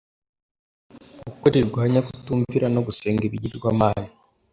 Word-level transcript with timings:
uko 1.29 1.45
rirwanya 1.53 1.99
kutumvira 2.07 2.65
no 2.73 2.81
gusenga 2.87 3.21
ibigirwamana 3.25 4.07